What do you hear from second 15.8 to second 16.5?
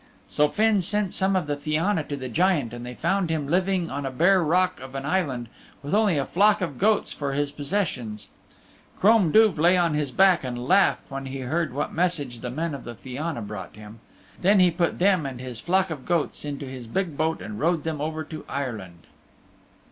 of goats